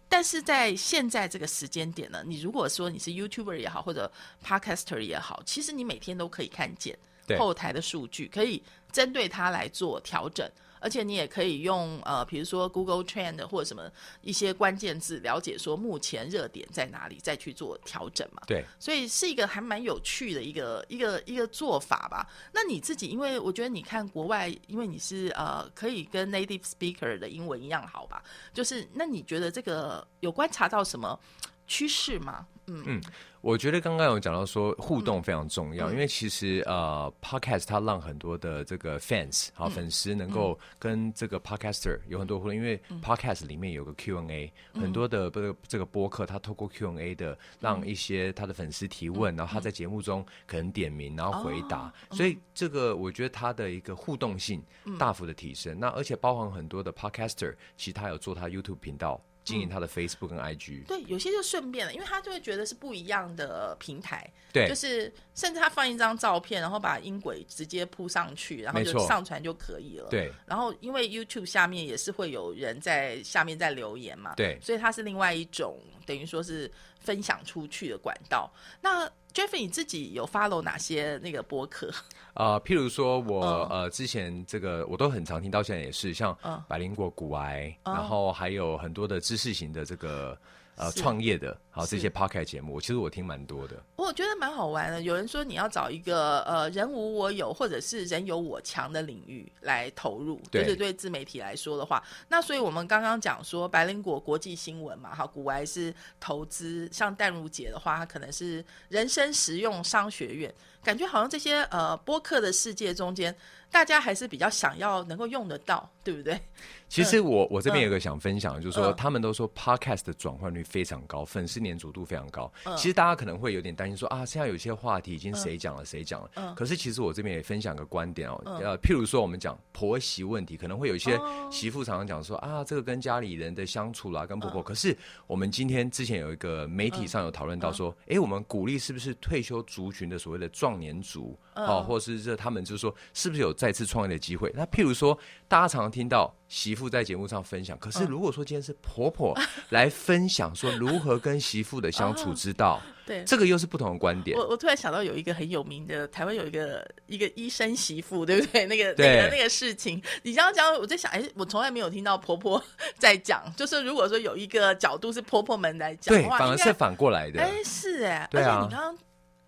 [0.09, 4.11] 但是在现在这个时间点呢，你如果说你是 YouTuber 也好，或者
[4.43, 6.97] Podcaster 也好，其实你每天都可以看见
[7.37, 10.49] 后台的数据，可以针对它来做调整。
[10.79, 13.89] 而且你也可以用呃，比如说 Google Trend 或者什么
[14.21, 18.41] 一些关键字，了解说目前热点在哪里，再去做调整嘛。
[18.47, 22.27] 对，所以是一个还蛮有趣的一个一个一个做法吧。
[22.53, 28.23] 那你自己，因为我觉得你看国外，因为你是呃可以跟 native speaker 的英文一样好吧？
[28.53, 31.19] 就是那你觉得这个有观察到什么
[31.65, 32.45] 趋势吗？
[32.69, 33.01] 嗯，
[33.47, 54.61] 我觉得刚刚有讲到说互动非常重要，因为其实呃，podcast 它让很多的这个 fans 好粉丝能够跟这个 podcaster 有很多互动，因为 podcast 里面有个 Q&A，很多的这个这个播客，他透过 Q&A 的让一些他的粉丝提问，然后他在节目中可能点名，然后回答，所以这个我觉得它的一个互动性
[54.99, 55.79] 大幅的提升。
[55.79, 59.21] 那而且包含很多的 podcaster，其实他有做他 YouTube 频道。
[59.47, 70.29] 经营他的 Facebook 跟 IG，对，有些就顺便了，因为他就会觉得是不一样的平台，对，就是甚至他放一张照片，然后把音轨直接铺上去，然后就上传就可以了，对。
[70.45, 76.69] 然后因为 YouTube 下面也是会有人在下面在留言嘛，对，所以它是另外一种等于说是
[77.07, 78.51] 分享出去的管道。
[78.81, 81.89] 那 Jeffrey 你自己有 follow 哪些那个博客？
[82.33, 83.41] 呃，譬如说我
[83.71, 90.37] 呃之前这个我都很常听到，现在也是像百灵果骨癌，然后还有很多的知识型的这个。
[90.77, 93.83] 呃，创业的，好这些 podcast 节目，其实我听蛮多的。
[93.95, 95.01] 我觉得蛮好玩的。
[95.01, 102.03] 有人说你要找一个呃人无我有，或者是人有我强的领域来投入，就是对自媒体来说的话。
[102.29, 110.53] 那所以我们刚刚讲说，白灵果国际新闻嘛，哈，古外是投资，像淡如姐的话，她可能是人生实用商学院。
[110.83, 113.35] 感觉好像这些呃播客的世界中间，
[113.71, 116.39] 大家还是比较想要能够用得到，对不对？
[116.87, 122.49] 其实我我这边有个想分享，就是说他们都说 podcast 的转换率非常高，粉丝粘着度非常高。
[122.77, 126.53] 其实大家可能会有点担心说啊，现在有些话题已经谁讲了谁讲了。
[126.55, 131.19] 可是其实我这边也分享个观点哦，呃，譬如说我们讲婆媳问题，可能会有一些
[131.51, 134.63] 媳妇常常讲说啊，这个跟家里人的相处啦，跟婆婆。
[134.63, 140.77] 可是我们今天之前有一个媒体上有讨论到说，哎，我们鼓励是不是退休族群的所谓的壮。
[140.77, 144.53] 年族，哦，或者是这他们就是说，是不是有再次创业的机会？
[144.55, 145.17] 那譬如说，
[145.47, 149.35] 大家常常听到媳妇在节目上分享，可是如果说今天是婆婆
[149.69, 154.37] 来分享，说如何跟媳妇的相处之道，对，这个又是不同的观点。
[154.37, 158.65] 我我突然想到有一个很有名的台湾有一个一个医生媳妇，对不对？
[158.69, 162.63] 那个那个那个事情，你这样讲，我在想，哎，我从来没有听到婆婆
[162.99, 167.41] 在讲，就是如果说有一个角度是婆婆们来讲，对，反而是反过来的。
[167.41, 168.95] 哎，是哎，而且你刚刚。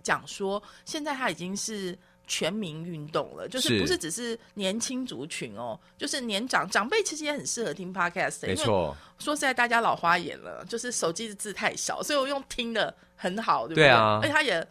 [0.02, 1.96] 讲说，现在她已经是
[2.30, 8.48] 全民运动了，就是不是只是年轻族群哦，就是年长长辈其实也很适合听 podcast。
[8.48, 13.90] 没错，说实在，大家老花眼了，就是手机的字太小，所以我用听的很好，对不对？
[13.90, 14.66] 啊，而且它也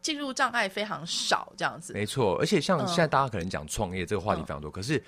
[0.00, 1.92] 进入障碍非常少，这样子。
[1.94, 5.02] 没错，而且像现在大家可能讲创业这个话题非常多，可是。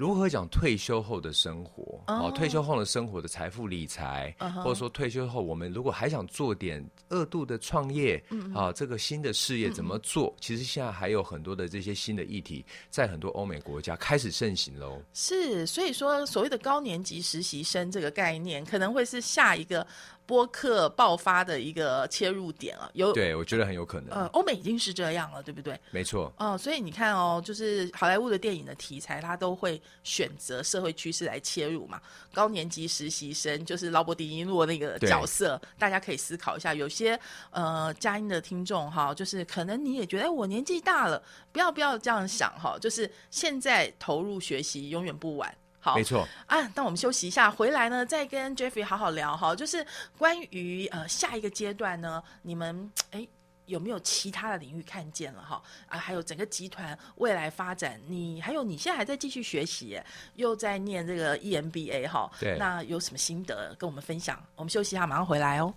[0.00, 2.02] 如何讲退休后的生活？
[2.06, 4.34] 哦，退休后的生活的财富理财，
[4.64, 8.16] 或者说退休后我们如果还想做点二度的创业，
[8.54, 10.34] 啊，这个新的事业怎么做？
[10.40, 15.02] 其实现在还有很多的这些新的议题，在很多欧美国家开始盛行喽。
[15.12, 19.86] 是，所以说所谓的高年级实习生这个概念，可能会是下一个。
[20.30, 24.16] 播客爆发的一个切入点啊，有对我觉得很有可能。
[24.16, 25.76] 呃，欧美已经是这样了，对不对？
[25.90, 26.32] 没错。
[26.36, 32.00] 哦，所以你看哦，就是好莱坞的电影的题材，它都会选择社会趋势来切入嘛。
[32.32, 36.72] 高年级实习生就是劳勃迪尼洛那个角色，大家可以思考一下。
[36.72, 37.18] 有些
[37.50, 45.52] 呃佳音的听众哈，就是可能你也觉得，哎，我年纪大了，不要不要这样想哈，就是现在投入学习永远不晚。
[45.80, 46.70] 好，没错啊。
[46.74, 49.56] 那我们休息一下，回来呢再跟 Jeffrey 好好聊哈。
[49.56, 49.84] 就是
[50.18, 53.26] 关于呃下一个阶段呢，你们哎
[53.66, 55.62] 有没有其他的领域看见了哈？
[55.88, 60.00] 啊，还有整个集团未来发展，你还有你现在还在继续学习，
[60.34, 62.30] 又在念这个 EMBA 哈。
[62.40, 64.38] 对，那有什么心得跟我们分享？
[64.56, 65.72] 我们休息一下，马上回来哦。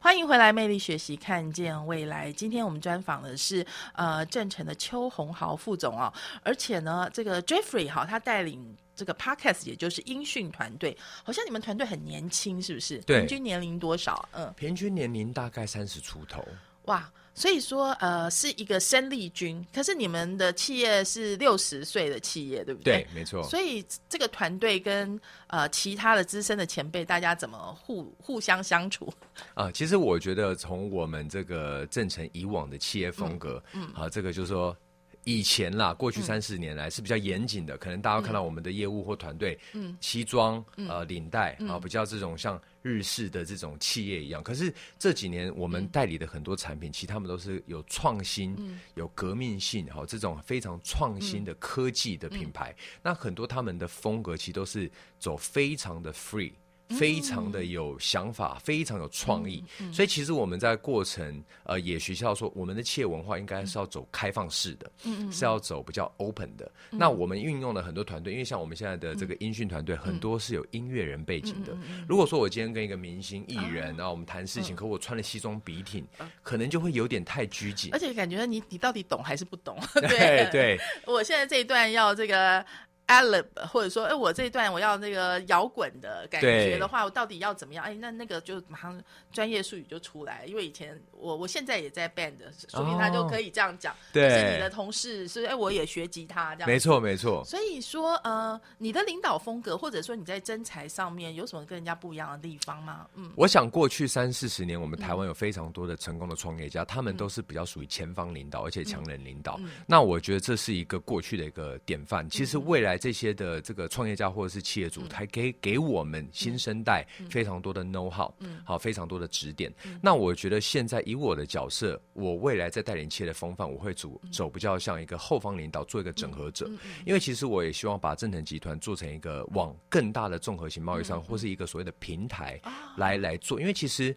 [0.00, 2.32] 欢迎回来，魅力学习，看见未来。
[2.32, 6.12] 今天我们专访的是呃正成的邱红豪副总哦，
[6.44, 12.98] 而且呢，这个 Jeffrey 哈，他带领这个 Podcast，也就是音讯团队，好像你们团队很年轻，是不是？
[12.98, 14.28] 对，平均年龄多少？
[14.32, 16.46] 嗯，平均年龄大概三十出头。
[16.84, 17.10] 哇。
[17.38, 19.64] 所以说，呃，是一个生力军。
[19.72, 23.04] 可是你们的企业是六十岁的企业，对不对？
[23.04, 23.42] 对，没错。
[23.44, 29.08] 所以这个团队跟呃其他的资深的前辈，大家怎么互互相相处？
[29.54, 34.76] 啊，其实我觉得从我们这个正成以往的企业风格，嗯，啊，这个就是说。
[35.24, 44.42] 以前啦，过去三四年来是比较严谨的，可能大家看到我们的业务或团队，嗯，西装呃领带啊，比较这种像日式的这种企业一样。
[44.42, 48.56] 可是这几年我们代理的很多产品，其实他们都是有创新、
[48.94, 52.74] 有革命性，哈，这种非常创新的科技的品牌。
[53.02, 56.52] 那很多他们的风格其实都是走非常的 free。
[56.90, 59.62] 非常的有想法，非常有创意。
[59.92, 64.90] 所以其实我们在过程呃也学校说，我们的企业文化应该是要走开放式的，
[65.30, 66.70] 是要走比较 open 的。
[66.90, 71.76] 那我们运用了很多团队，因为像我们现在的这个音讯团队，很多是有音乐人背景的。
[72.08, 76.06] 如果说我今天跟一个明星艺人，然后我们谈事情，可我穿了西装笔挺，
[76.42, 79.78] 可能就会有点太拘谨，而且感觉你你到底懂还是不懂？
[80.08, 82.64] 对对，我现在这一段要这个。
[83.08, 87.84] Alib，或者说，哎，我这一段我要那个摇滚的感觉的话，我到底要怎么样？
[87.84, 92.34] 哎，那那个就马上专业术语就出来，因为以前我我现在也在 band，
[92.68, 93.96] 说明他就可以这样讲。
[94.12, 96.68] 对，是你的同事，是哎，我也学吉他这样。
[96.68, 97.42] 没错，没错。
[97.44, 103.06] 所以说，呃，你的领导风格，或者说你在真才上面有什么跟人家不一样的地方吗？
[103.14, 109.58] 嗯，我想过去三四十年，我们台湾有非常多的成功的创业家，他们都是比较属于前方领导，而且强人领导。
[109.86, 112.28] 那我觉得这是一个过去的一个典范。
[112.28, 113.78] 其实未来这些的这个。
[113.78, 118.28] 个创业家或者是企业主，还给给我们新生代非常多的 know how，
[118.64, 119.72] 好，非常多的指点。
[120.02, 126.68] 那我觉得现在以我的角色，我未来在带领企业的风范，我会走走比较像一个后方领导，做一个整合者。
[127.06, 132.60] 因为其实我也希望把正腾集团做成一个往更大的综合型贸易商，或是一个所谓的平台
[132.96, 133.60] 来来做。
[133.60, 134.12] 因为其实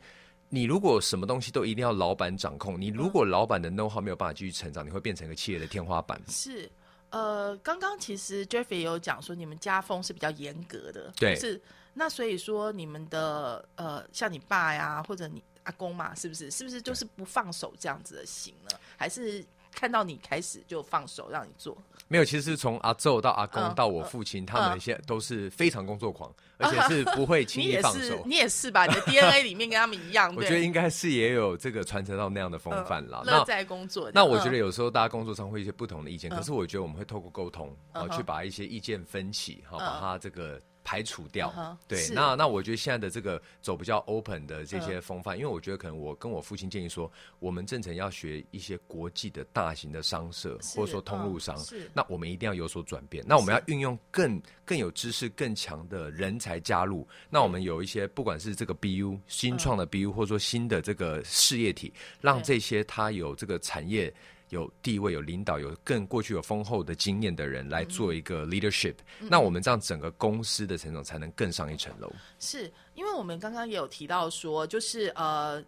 [0.50, 6.20] 你如果什么东西都一定要老板掌控，你如果老板的 know how 没有办法继续成长，你会变成一个企业的天花板。
[6.28, 6.68] 是。
[7.12, 11.62] 呃，刚刚其实 Jeffrey 有讲说，你们家风是比较严格的，对，是
[11.94, 16.50] 那所以说你们的呃，像你爸呀，或者你阿公嘛，是不是？
[16.50, 18.80] 是不是就是不放手这样子的行呢？
[18.98, 19.46] 还是？
[19.74, 28.22] 看到你开始就放手让你做，没有，其实是从阿昼到阿公到我父亲，他们现在都是非常工作狂， 而且是不会轻易放手。
[28.26, 28.86] 你也是吧？
[28.86, 30.34] 你的 DNA 里面跟他们一样。
[30.36, 33.24] 我觉得应该是也有这个传承到那样的风范了。
[33.26, 34.12] 乐在工作。
[34.14, 40.62] 那我觉得有时候大家工作上会一些不同的意见，可是我觉得我们会透过沟通，然后去把一些意见分歧，好把它这个。
[40.84, 51.58] 排除掉，对，那那我觉得现在的这个走比较 open 的这些风范，因为我觉得可能我跟我父亲建议说，我们正成要学一些国际的大型的商社或者说通路商，
[51.94, 64.14] 那我们一定要有所转变，那我们要运用更更有知识更强的人才加入，那我们有一些不管是这个 BU 新创的 BU 或者说新的这个事业体，让这些它有这个产业。
[64.52, 72.12] 有地位、有领导、有更过去有丰厚的经验的人来做一个 leadership，那我们这样整个公司的成长才能更上一层楼。
[72.38, 75.64] 是因为我们刚刚也有提到说，就是呃，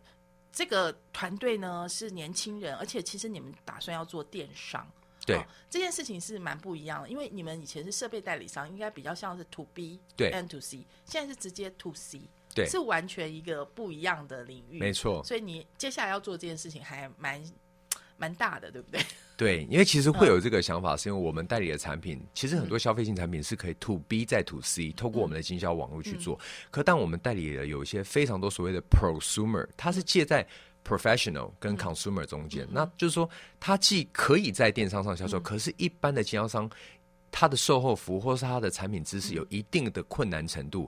[0.52, 4.86] 这个团队呢是年轻人，而且其实你们打算要做电商，
[5.26, 7.10] 对这件事情是蛮不一样的。
[7.10, 12.20] 因为你们以前是设备代理商，应该比较像是 to B 对 and to C，现在是直接 to C，
[12.54, 14.78] 对，是完全一个不一样的领域。
[14.78, 17.42] 没错，所以你接下来要做这件事情还蛮。
[18.24, 19.02] 蛮大的，对不对？
[19.36, 26.40] 对，因为其实会有这个想法，是因为我们代理的产品，其实很多消费性产品是可以 to B 再 to C，透过我们的经销网络去做。
[26.72, 30.48] 可当我们代理的有一些非常多所谓的 prosumer，它是介在
[30.88, 36.70] professional 跟 consumer 中间，那就是说，它既可以在电商上销售，可是一般的经销商。
[37.36, 40.88] 它的售后服务或是它的产品知识有一定的困难程度，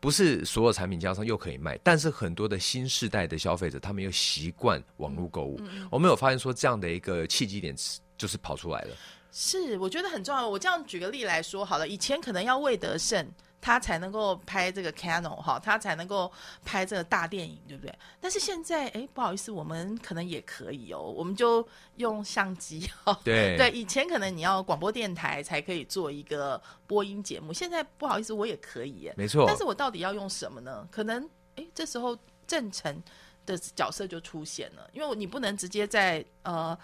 [0.00, 5.60] 不是所有产品经销商又可以卖，但是很多的新世代的消费者，他们又习惯网络购物。
[5.90, 7.74] 我们有发现说这样的一个契机点
[8.18, 8.96] 就是跑出来了。
[9.30, 10.48] 是，我觉得很重要。
[10.48, 13.26] 我这样举个例来说好了，以前可能要魏德胜。
[13.64, 16.30] 他才能够拍这个 Canon 哈，他才能够
[16.66, 17.98] 拍这个大电影，对不对？
[18.20, 23.18] 但是现在，哎，不好意思，我们可能也可以哦，我们就用相机 哈。
[23.24, 29.14] 对对，以前可能你要广播电台才可以做一个播音节目，现在不好意思，我也可以耶。
[29.16, 29.46] 没错。
[29.46, 30.86] 但是我到底要用什么呢？
[30.90, 32.14] 可能，哎，这时候
[32.46, 33.02] 郑成
[33.46, 36.78] 的角色就出现了，因为你不能直接在呃。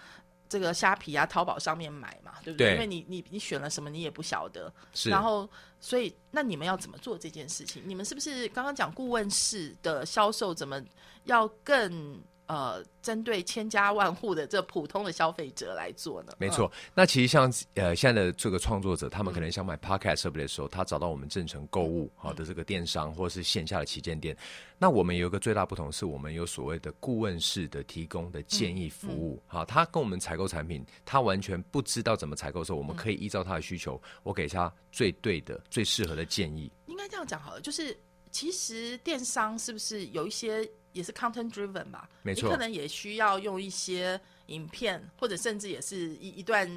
[0.51, 2.73] 这个虾皮啊，淘宝上面买嘛，对不对？
[2.73, 4.71] 因为你你你选了什么，你也不晓得。
[4.93, 5.09] 是。
[5.09, 5.49] 然后，
[5.79, 7.81] 所以那你们要怎么做这件事情？
[7.85, 10.83] 你们是不是刚刚讲顾问式的销售，怎么
[11.23, 12.21] 要更？
[12.51, 16.33] 呃，针对千家万户的这普通的消费者来做呢？
[16.37, 24.35] 没错，那其实像呃现在的这个创作者，他们可能想买 Podcast 设备的时候，他找到我们正成购物好的这个电商或者是线下的旗舰店。
[24.77, 29.41] 那我们有一个最大不同，是我们有所谓的顾问式的提供的建议服务。
[29.47, 36.69] 好，他跟我们采购产品，他完全不知道怎么采购的时候，我们可以依照他的需求，我给他最对的、最适合的建议。
[36.87, 37.97] 应该这样讲好了，就是
[38.29, 40.69] 其实电商是不是有一些？
[40.93, 46.67] 也是 content driven 吧，没错，你可能也需要用一些影片，或者甚至也是一一段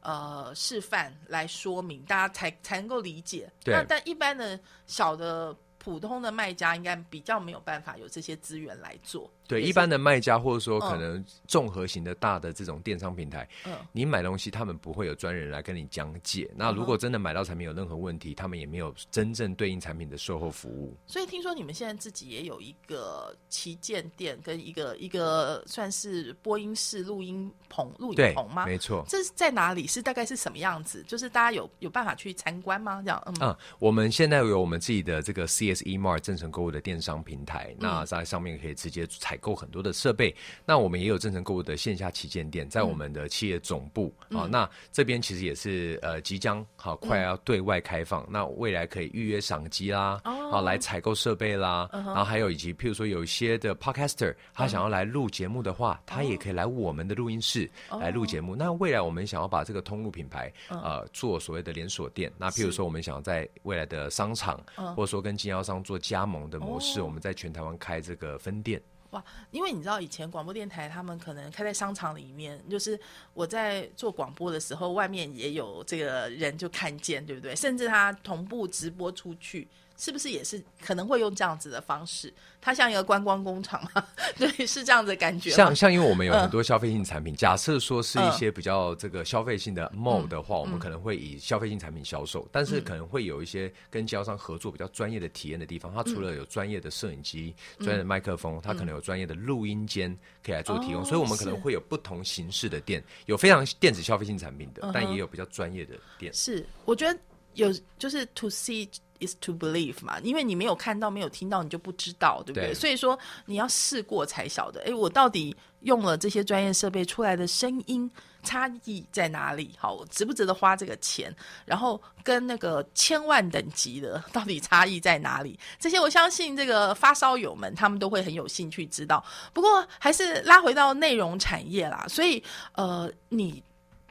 [0.00, 3.50] 呃示范来说明，大家才才能够理解。
[3.64, 9.30] 对，但一般的小的普通的卖家应该比较没有办法有这些资源来做。
[9.46, 16.50] 对，一般的卖家或者说嗯可能综合型的大的这种电商平台，嗯你买东西他们不会有专人来跟你讲解。
[16.56, 20.96] 那如果真的买到产品有任何问题，他们也没有真正对应产品的售后服务。
[21.06, 28.64] 所以听说你们现在自己也有一个旗舰店，跟一个一个算是播音室、录音棚、录对影棚吗？
[28.66, 29.04] 没错。
[29.08, 29.86] 这是在哪里？
[29.86, 31.04] 是大概是什么样子？
[31.06, 33.02] 就是大家有有办法去参观吗？
[33.04, 40.34] 这样，嗯，嗯、我们现在有我们自己的这个 CSE Mart 正诚购物的电商平台，嗯那在上面可以直接采购很多的设备。
[40.64, 44.10] 那我们也有正诚购物的线下旗舰店，在我们的企业总部。
[44.30, 44.38] 嗯。
[44.38, 50.50] 啊、那这边其实也是呃即将好快要对外开放，那未来可以预约赏机啦，哦。
[50.52, 57.98] 好来采购设备啦，嗯然后还有以及譬如说有一些的 Podcaster 他想要来录节目的话，他也可以来我们的录音室哦。
[57.98, 58.54] 来录节目。
[58.54, 60.80] 那未来我们想要把这个通路品牌嗯。
[60.80, 64.60] 呃做所谓的连锁店，那譬如说我们想要在未来的商场，
[64.94, 68.80] 或者说跟经销商做加盟的模式，我们在全台湾开这个分店。
[69.12, 72.98] 哇，因为你知道以前广播电台他们可能开在商场里面，就是
[73.34, 77.54] 我在做广播的时候，外面也有这个人就看见，对不对？
[77.54, 82.32] 甚至他同步直播出去，是不是也是可能会用这样子的方式？
[82.60, 84.06] 它像一个观光工厂嘛，
[84.38, 85.50] 对，是这样子的感觉。
[85.50, 92.66] 像像因为我们有嗯很多消费性产品，假设说是一嗯些比较这个消费性的 mall 的话，我们可能会以消费性产品销售，但嗯。
[92.66, 106.32] 是可能会有一些跟经销商合作比较专业的体验的地方，它除了有专业的摄影机、专业的麦克风，它可能有专业的录音间可以来做提供，哦所以我们可能会有不同形式的店，有非常电子消费性产品的嗯，但也有比较专业的店。
[106.32, 107.18] 是，我觉得
[107.54, 108.88] 有就是 to see
[109.26, 112.68] is to believe 嘛，因为你没有看到、没有听到，你就不知道，对不对？
[112.70, 118.10] 对所以说你要试过才晓得，诶，我到底用了这些专业设备出来的声音
[118.42, 119.70] 差异在哪里？
[119.78, 121.34] 好，我值不值得花这个钱？
[121.64, 125.58] 然后跟那个千万等级的到底差异在哪里？
[125.78, 129.24] 这些我相信这个发烧友们他们都会很有兴趣知道。
[129.52, 132.42] 不过还是拉回到内容产业啦，所以
[132.74, 133.62] 呃，你。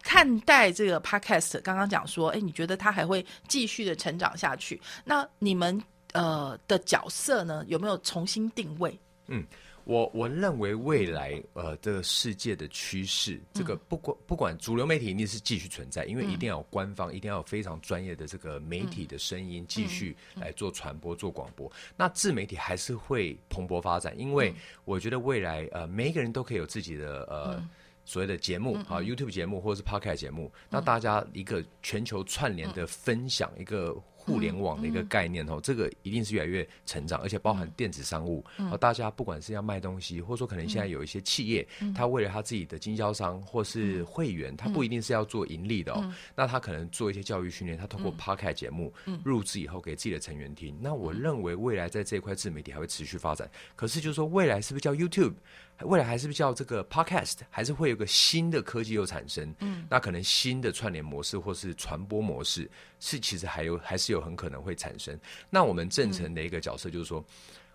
[0.03, 4.79] 看待这个 podcast，刚刚讲说，哎，你觉得它还会继续的成长下去？
[5.05, 5.81] 那你们
[6.13, 8.99] 呃的角色呢，有没有重新定位？
[9.27, 9.45] 嗯
[9.83, 21.69] 我我认为未来呃这个世界的趋势，这个不管不管主流媒体一定是继续存在，因为一定要有官方，一定要有非常专业的这个媒体的声音继续来做传播、做广播。
[21.97, 24.53] 那自媒体还是会蓬勃发展，因为
[24.85, 27.67] 我觉得未来呃每一个人都可以有自己的呃。
[28.11, 48.93] 所谓的节目啊，YouTube 节目或者是 Podcast 节目，那大家一个全球串联的分享，一个互联网的一个概念哦，这个一定是越来越成长，而且包含电子商务，哦，大家不管是要卖东西，或者说可能现在有一些企业，他为了他自己的经销商或是会员，他不一定是要做盈利的哦，那他可能做一些教育训练，他通过 Podcast 节目
[49.23, 50.77] 入制以后给自己的成员听。
[50.81, 55.35] 那我认为未来在这一块自媒体还会持续发展，可是就是说未来是不是叫 YouTube？
[55.83, 59.53] 未来还是不是叫这个 podcast，还是会有个新的科技又产生？
[59.59, 62.69] 嗯，那可能新的串联模式或是传播模式，
[62.99, 65.19] 是其实还有还是有很可能会产生。
[65.49, 67.23] 那我们正成的一个角色就是说，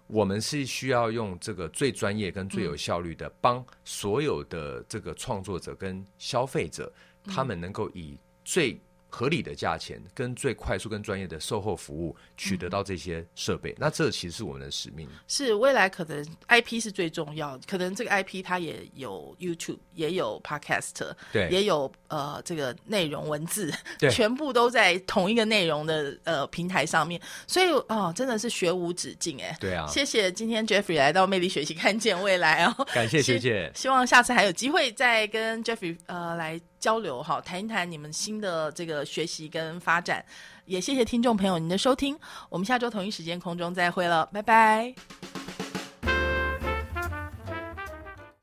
[0.06, 6.92] 我们是需要用这个最专业跟最有效率的，帮所有的这个创作者跟消费者，
[7.24, 8.80] 他们能够以最
[9.16, 13.74] 合理的价钱跟最快速跟专业的售后服务取得到这些设备。
[13.78, 15.08] 那这其实是我们的使命。
[15.26, 20.92] 是未来可能 IP 是最重要，可能这个 IP 它也有 YouTube，也有 Podcast，
[21.32, 29.56] 对也有呃这个内容文字，对 全部都在同一个内容的呃平台上面，所以哦真的是学无止境哎。
[29.58, 32.86] 对啊，谢谢今天 Jeffrey 来到魅力学习，看见未来哦。
[32.92, 33.72] 感谢学姐。
[33.74, 40.24] 希望下次还有机会再跟 Jeffrey 呃来交流哈，谈一谈你们新的这个学习跟发展。
[40.66, 42.16] 也谢谢听众朋友您的收听，
[42.48, 44.94] 我们下周同一时间空中再会了，拜拜。